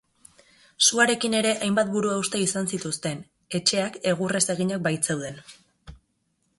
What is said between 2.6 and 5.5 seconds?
zituzten, etxeak egurrez eginak baitzeuden.